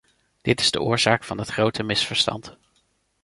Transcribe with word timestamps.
Dit 0.41 0.59
is 0.59 0.71
de 0.71 0.81
oorzaak 0.81 1.23
van 1.23 1.37
het 1.37 1.47
grote 1.49 1.83
misverstand. 1.83 2.57